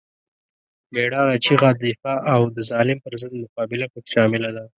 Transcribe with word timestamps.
مېړانه، 0.93 1.35
چیغه، 1.45 1.69
دفاع 1.81 2.19
او 2.33 2.41
د 2.55 2.57
ظالم 2.69 2.97
پر 3.03 3.13
ضد 3.21 3.33
مقابله 3.43 3.85
پکې 3.93 4.09
شامله 4.15 4.49
ده. 4.55 4.63